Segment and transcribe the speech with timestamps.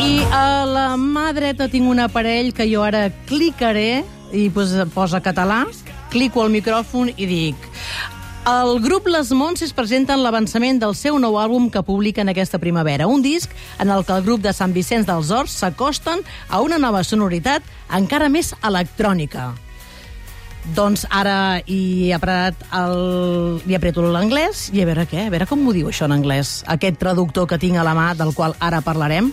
[0.00, 5.20] I a la mà dreta tinc un aparell que jo ara clicaré i pues, posa
[5.24, 5.64] català,
[6.12, 7.70] clico al micròfon i dic...
[8.50, 13.06] El grup Les Montses presenten l'avançament del seu nou àlbum que publiquen aquesta primavera.
[13.06, 16.80] Un disc en el que el grup de Sant Vicenç dels Horts s'acosten a una
[16.80, 17.62] nova sonoritat
[18.00, 19.52] encara més electrònica.
[20.76, 23.62] Doncs ara hi he apretat el...
[23.66, 26.60] hi apreto l'anglès i a veure què, a veure com m'ho diu això en anglès.
[26.68, 29.32] Aquest traductor que tinc a la mà, del qual ara parlarem.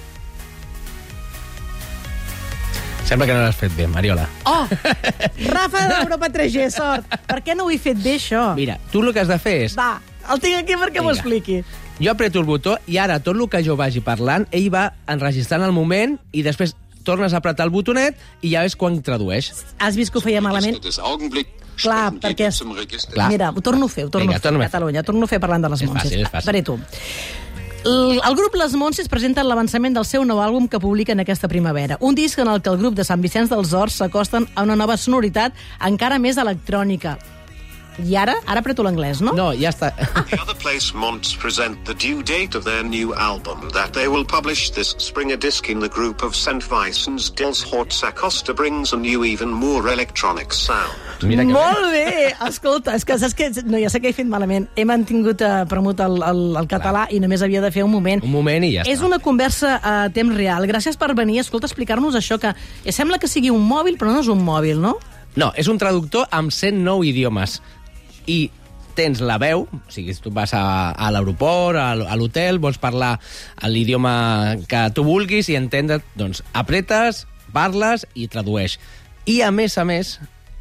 [3.08, 4.26] Sembla que no l'has fet bé, Mariola.
[4.48, 4.66] Oh!
[5.56, 7.08] Rafa de l'Europa 3G, sort!
[7.28, 8.50] Per què no ho he fet bé, això?
[8.58, 9.78] Mira, tu el que has de fer és...
[9.80, 11.62] Va, el tinc aquí perquè m'ho expliqui.
[12.04, 15.64] Jo apreto el botó i ara tot el que jo vagi parlant, ell va enregistrant
[15.66, 16.76] el moment i després
[17.08, 19.54] tornes a apretar el botonet i ja ves quan tradueix.
[19.80, 20.78] Has vist que ho feia malament?
[21.78, 22.50] Clar, perquè...
[23.14, 23.28] Clar.
[23.30, 24.50] Mira, ho torno a fer, ho torno Vinga, a fer.
[24.50, 24.70] a.
[24.72, 26.64] Catalunya, torno a fer parlant de les És fàcil, és fàcil.
[26.66, 26.80] Tu.
[27.88, 32.00] El, el grup Les Montses presenta l'avançament del seu nou àlbum que publiquen aquesta primavera.
[32.02, 34.76] Un disc en el que el grup de Sant Vicenç dels Horts s'acosten a una
[34.76, 35.56] nova sonoritat
[35.86, 37.16] encara més electrònica.
[38.04, 38.36] I ara?
[38.46, 39.34] Ara apreto l'anglès, no?
[39.34, 39.90] No, ja està.
[40.30, 44.26] The other place Monts present the due date of their new album that they will
[44.26, 45.32] publish this spring.
[45.32, 46.62] A disc in the group of St.
[46.64, 50.94] Vicens dels Horts Acosta brings a new, even more electronic sound.
[51.24, 51.52] Mira que.
[51.54, 52.36] Molt bé!
[52.48, 53.50] Escolta, és que saps que...
[53.66, 54.70] No, ja sé que he fet malament.
[54.78, 58.22] He mantingut eh, premut el, el, el català i només havia de fer un moment.
[58.24, 59.10] Un moment i ja És està.
[59.10, 60.70] una conversa a temps real.
[60.70, 64.22] Gràcies per venir, escolta, explicar-nos això, que eh, sembla que sigui un mòbil, però no
[64.22, 64.98] és un mòbil, no?
[65.38, 67.60] No, és un traductor amb 109 idiomes.
[68.28, 68.40] I
[68.98, 73.18] tens la veu, o sigui, si tu vas a, a l'aeroport, a, l'hotel, vols parlar
[73.70, 78.80] l'idioma que tu vulguis i entendre, doncs apretes, parles i tradueix.
[79.30, 80.18] I, a més a més,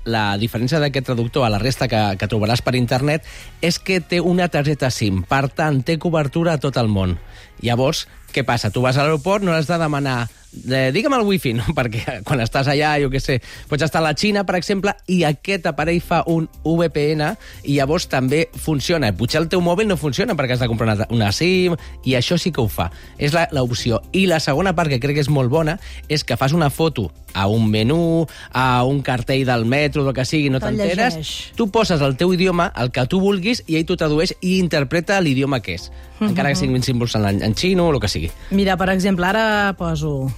[0.07, 3.27] la diferència d'aquest traductor a la resta que, que trobaràs per internet
[3.65, 7.17] és que té una targeta SIM, per tant, té cobertura a tot el món.
[7.65, 8.71] Llavors, què passa?
[8.71, 11.65] Tu vas a l'aeroport, no has de demanar eh, digue'm el wifi, no?
[11.77, 13.39] perquè quan estàs allà, jo què sé,
[13.69, 17.35] pots estar a la Xina, per exemple, i aquest aparell fa un VPN
[17.65, 19.13] i llavors també funciona.
[19.17, 22.39] Potser el teu mòbil no funciona perquè has de comprar una, una SIM i això
[22.41, 22.91] sí que ho fa.
[23.19, 24.01] És la- l'opció.
[24.13, 25.79] I la segona part, que crec que és molt bona,
[26.09, 28.25] és que fas una foto a un menú,
[28.57, 30.57] a un cartell del metro, del que sigui, no
[30.89, 31.19] t'enteres,
[31.57, 35.21] tu poses el teu idioma, el que tu vulguis, i ell t'ho tradueix i interpreta
[35.21, 35.91] l'idioma que és.
[36.17, 38.16] Encara que siguin símbols en, en xino o el que sigui
[38.52, 40.32] Mira, per exemple, ara poso...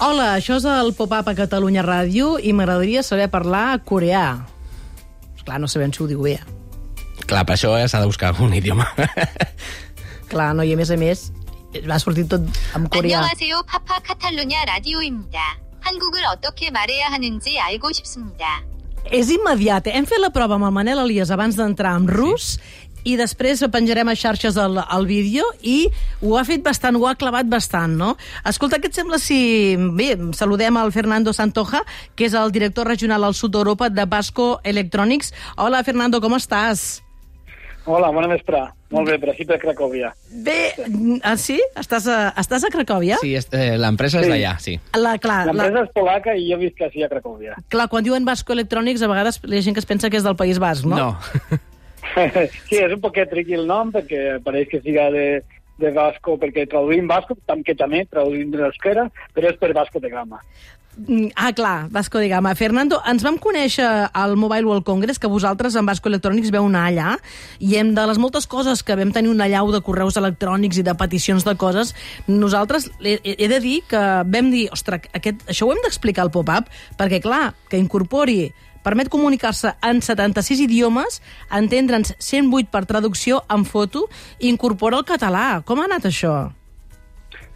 [0.00, 4.46] Hola, això és el Pop-Up a Catalunya Ràdio i m'agradaria saber parlar coreà.
[5.44, 6.38] Clar, no sabem si ho diu bé.
[7.28, 8.86] Clar, per això s'ha de buscar un idioma.
[10.30, 11.26] Clar, no, i a més a més,
[11.84, 13.20] va sortir tot en coreà.
[13.20, 13.62] 안녕하세요.
[13.66, 15.38] 파파 카탈루냐 라디오입니다.
[15.80, 18.62] 한국을 어떻게 말해야 하는지 알고 싶습니다.
[19.10, 19.86] És immediat.
[19.86, 19.96] eh?
[19.96, 22.58] Hem fet la prova amb el Manel Elias abans d'entrar en rus
[23.05, 25.87] i després penjarem a xarxes el, el vídeo i
[26.25, 28.15] ho ha fet bastant, ho ha clavat bastant, no?
[28.49, 29.39] Escolta, què et sembla si...
[29.95, 31.83] Bé, saludem al Fernando Santoja,
[32.17, 35.31] que és el director regional al sud d'Europa de Basco Electronics.
[35.61, 37.03] Hola, Fernando, com estàs?
[37.85, 38.63] Hola, bona vesprà.
[38.89, 40.09] Molt bé, per aquí per Cracòvia.
[40.45, 40.73] Bé,
[41.21, 41.59] ah, sí?
[41.77, 43.19] Estàs a, estàs a Cracòvia?
[43.21, 44.31] Sí, és- eh, l'empresa és Sí.
[44.31, 44.73] d'allà, sí.
[44.97, 47.53] La, clar, la, L'empresa és polaca i jo visc així a Cracòvia.
[47.69, 50.23] clar, quan diuen Basco Electronics, a vegades hi ha gent que es pensa que és
[50.25, 50.95] del País Basc, no?
[50.97, 51.17] No.
[52.69, 55.25] sí, és un poquet tricky el nom perquè pareix que siga de,
[55.81, 60.01] de basco, perquè traduïm basco, tam que també traduïm de l'euskera, però és per basco
[60.03, 60.41] de gama.
[60.95, 62.55] Mm, Ah, clar, Vasco de Gama.
[62.55, 63.83] Fernando, ens vam conèixer
[64.13, 67.17] al Mobile World Congress, que vosaltres amb Vasco Electronics veu anar allà,
[67.59, 70.85] i hem de les moltes coses que vam tenir una llau de correus electrònics i
[70.87, 71.91] de peticions de coses,
[72.27, 76.31] nosaltres he, he de dir que vam dir, ostres, aquest, això ho hem d'explicar al
[76.31, 78.53] pop-up, perquè, clar, que incorpori
[78.85, 84.05] permet comunicar-se en 76 idiomes, entendre'ns 108 per traducció en foto,
[84.39, 85.63] i incorpora el català.
[85.65, 86.37] Com ha anat això?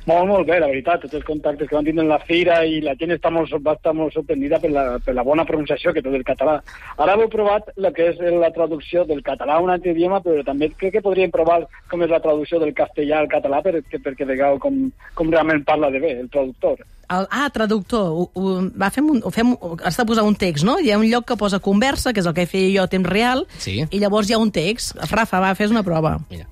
[0.07, 2.79] Molt, molt bé, la veritat, tots els contactes que van tindre en la fira i
[2.81, 6.01] la gent està molt, va estar molt sorprendida per la, per la bona pronunciació que
[6.01, 6.55] té del català.
[6.97, 10.41] Ara heu provat el que és la traducció del català a un altre idioma, però
[10.47, 11.61] també crec que podríem provar
[11.91, 15.91] com és la traducció del castellà al català perquè, perquè vegeu com, com realment parla
[15.93, 16.79] de bé el traductor.
[17.09, 18.09] El, ah, traductor.
[18.13, 20.77] Ho, ho, va, fem un, ho fem, has de posar un text, no?
[20.79, 23.09] Hi ha un lloc que posa conversa, que és el que feia jo a temps
[23.09, 23.81] real, Sí.
[23.89, 24.95] i llavors hi ha un text.
[25.09, 26.19] Rafa, va, fes una prova.
[26.29, 26.45] Mira.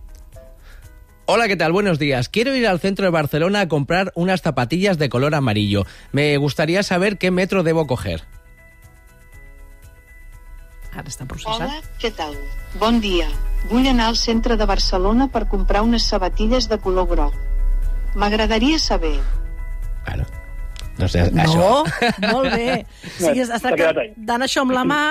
[1.29, 1.73] Hola, ¿qué tal?
[1.73, 2.29] Buenos días.
[2.29, 5.85] Quiero ir al centro de Barcelona a comprar unas zapatillas de color amarillo.
[6.13, 8.23] Me gustaría saber qué metro debo coger.
[10.97, 11.67] Ara està processat.
[11.67, 12.31] Hola, què tal?
[12.79, 13.27] Bon dia.
[13.69, 17.35] Vull anar al centre de Barcelona per comprar unes sabatilles de color groc.
[18.15, 19.19] M'agradaria saber.
[20.07, 20.23] Bueno,
[20.97, 22.31] no sé, No, això.
[22.31, 22.85] molt bé.
[23.19, 25.03] Sí, es, es S'ha tracta quedat això amb la mà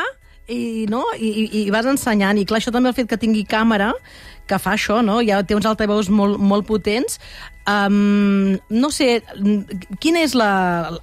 [0.49, 1.03] i, no?
[1.19, 2.39] I, i, i vas ensenyant.
[2.39, 3.93] I clar, això també el fet que tingui càmera,
[4.47, 5.19] que fa això, no?
[5.27, 7.19] Ja té uns altaveus molt, molt potents.
[7.67, 9.21] Um, no sé,
[10.03, 10.51] quina és la,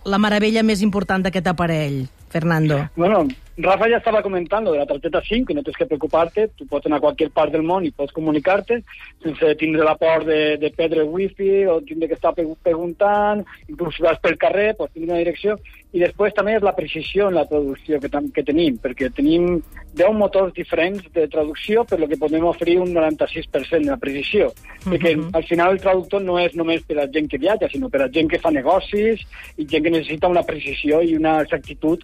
[0.07, 2.89] la meravella més important d'aquest aparell, Fernando?
[2.95, 3.27] Bueno,
[3.57, 6.88] Rafa ya estaba comentando de la tarjeta 5 y no tienes que preocuparte, tú puedes
[6.88, 8.80] anar a cualquier part del món i pots comunicar-te
[9.21, 13.94] sense tindre la por de, de perdre el wifi o tindre que estar preguntant, inclús
[13.95, 15.59] si vas pel carrer, pots tindre una direcció.
[15.94, 19.62] I després també és la precisió en la traducció que, que tenim, perquè tenim
[19.94, 24.50] 10 motors diferents de traducció, lo que podem oferir un 96% de precisió.
[24.88, 28.01] Perquè al final el traductor no és només per a gent que viatja, sinó per
[28.01, 29.21] a gent que fa negocis
[29.62, 32.01] i gent que necessita una precisió i una exactitud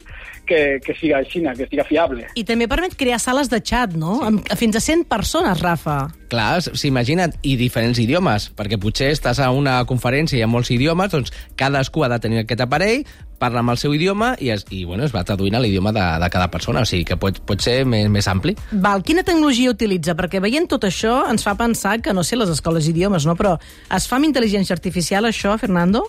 [0.49, 2.25] que, que siga així, que siga fiable.
[2.35, 4.17] I també permet crear sales de xat, no?
[4.19, 4.27] Sí.
[4.31, 5.99] Amb fins a 100 persones, Rafa.
[6.29, 10.73] Clar, s'imagina't, i diferents idiomes, perquè potser estàs a una conferència i hi ha molts
[10.73, 13.05] idiomes, doncs cadascú ha de tenir aquest aparell,
[13.39, 16.05] parla amb el seu idioma i es, i, bueno, es va traduint a l'idioma de,
[16.21, 18.53] de cada persona, o sigui que pot, pot ser més, més ampli.
[18.83, 20.17] Val, quina tecnologia utilitza?
[20.19, 23.37] Perquè veient tot això ens fa pensar que, no sé, les escoles d'idiomes, no?
[23.39, 23.55] Però
[23.95, 26.05] es fa amb intel·ligència artificial, això, Fernando?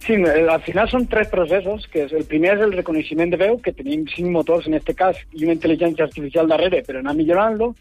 [0.00, 3.40] Sí, eh, al final són tres processos, que és, el primer és el reconeixement de
[3.40, 7.14] veu, que tenim cinc motors en aquest cas i una intel·ligència artificial darrere per anar
[7.18, 7.74] millorant-lo.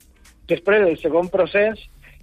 [0.51, 1.79] Després, el segon procés,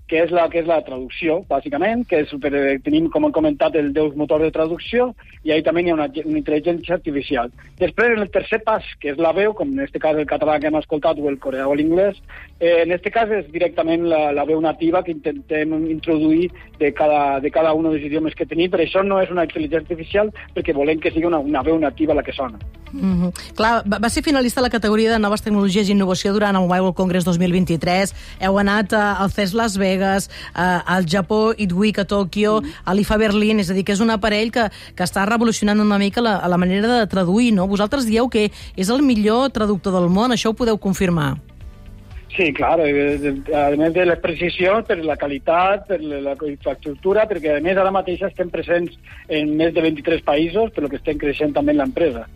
[0.09, 3.35] que és la que és la traducció, bàsicament, que és super, eh, tenim, com hem
[3.35, 7.51] comentat, el deus motor de traducció, i ahí també hi ha una, una intel·ligència artificial.
[7.79, 10.59] Després, en el tercer pas, que és la veu, com en aquest cas el català
[10.61, 12.19] que hem escoltat, o el coreà o l'inglès,
[12.61, 17.41] eh, en aquest cas és directament la, la veu nativa que intentem introduir de cada,
[17.41, 20.75] de cada un dels idiomes que tenim, per això no és una intel·ligència artificial, perquè
[20.77, 22.59] volem que sigui una, una veu nativa la que sona.
[22.93, 23.55] Mm -hmm.
[23.55, 26.81] Clar, va, va ser finalista la categoria de Noves Tecnologies i Innovació durant el Mobile
[26.81, 28.15] World Congress 2023.
[28.41, 32.85] Heu anat a, al CES Las Vegas, a, al Japó, ITWIC a Tòquio, mm.
[32.85, 35.99] a l'IFA Berlín, és a dir, que és un aparell que, que està revolucionant una
[35.99, 37.69] mica la, la manera de traduir, no?
[37.71, 41.35] Vosaltres dieu que és el millor traductor del món, això ho podeu confirmar.
[42.37, 47.55] Sí, claro, eh, a més de la precisió, per la qualitat, per la infraestructura, perquè
[47.57, 48.99] a més ara mateix estem presents
[49.33, 52.27] en més de 23 països, per lo que estem creixent també en l'empresa.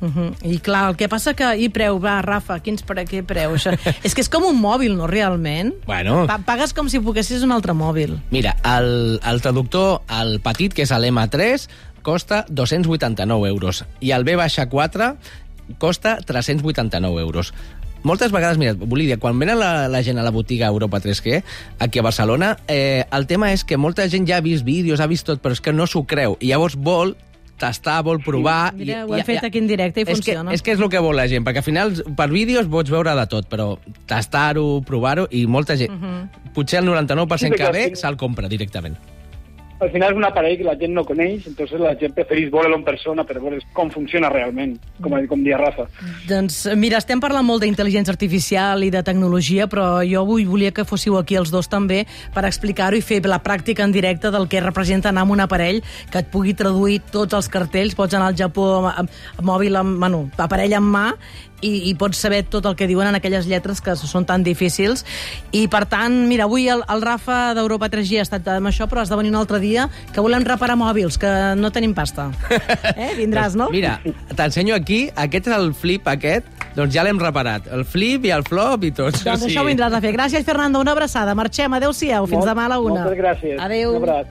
[0.00, 0.34] Uh -huh.
[0.42, 1.56] I clar, el que passa que...
[1.56, 3.54] I preu, va, Rafa, quins per què preu?
[3.54, 3.76] Això?
[4.06, 5.74] és que és com un mòbil, no, realment?
[5.86, 6.26] Bueno.
[6.26, 8.18] Pa pagues com si poguessis un altre mòbil.
[8.30, 11.68] Mira, el, el traductor, el petit, que és l'M3,
[12.02, 13.84] costa 289 euros.
[14.00, 15.16] I el B-4
[15.78, 17.52] costa 389 euros.
[18.02, 21.42] Moltes vegades, mira, Bolívia, quan venen la, la gent a la botiga Europa 3G,
[21.80, 25.10] aquí a Barcelona, eh, el tema és que molta gent ja ha vist vídeos, ha
[25.10, 26.38] vist tot, però és que no s'ho creu.
[26.38, 27.16] I llavors vol
[27.60, 28.72] tastar, vol provar...
[28.78, 30.48] Mira, ho hem fet aquí en directe i és funciona.
[30.50, 32.92] Que, és que és el que vol la gent, perquè al final per vídeos pots
[32.94, 33.72] veure de tot, però
[34.10, 35.92] tastar-ho, provar-ho, i molta gent...
[35.92, 36.50] Uh -huh.
[36.54, 38.96] Potser el 99% Sí, que ve se'l compra directament.
[39.78, 42.80] Al final és un aparell que la gent no coneix, entonces la gent prefereix veure-lo
[42.80, 45.86] en persona per veure com funciona realment, com, com dia Rafa.
[46.26, 50.86] Doncs mira, estem parlant molt d'intel·ligència artificial i de tecnologia, però jo avui volia que
[50.88, 52.04] fóssiu aquí els dos també
[52.34, 55.82] per explicar-ho i fer la pràctica en directe del que representa anar amb un aparell
[56.10, 57.94] que et pugui traduir tots els cartells.
[57.98, 61.06] Pots anar al Japó amb, amb, amb mòbil, amb, bueno, aparell en mà,
[61.60, 65.04] i, i pots saber tot el que diuen en aquelles lletres que són tan difícils.
[65.52, 69.02] I, per tant, mira, avui el, el Rafa d'Europa 3G ha estat amb això, però
[69.02, 72.30] has de venir un altre dia que volem reparar mòbils, que no tenim pasta.
[72.98, 73.12] Eh?
[73.18, 73.68] Vindràs, no?
[73.68, 73.98] Doncs Mira,
[74.36, 76.46] t'ensenyo aquí, aquest és el flip aquest,
[76.76, 77.66] doncs ja l'hem reparat.
[77.74, 79.16] El flip i el flop i tot.
[79.24, 80.12] Doncs això ho vindràs a fer.
[80.14, 80.80] Gràcies, Fernando.
[80.82, 81.34] Una abraçada.
[81.38, 81.72] Marxem.
[81.78, 82.26] Adéu-siau.
[82.30, 83.02] Fins Molt- demà a la una.
[83.04, 83.58] moltes gràcies.
[83.62, 83.96] Adéu.
[83.96, 84.28] Un abraç.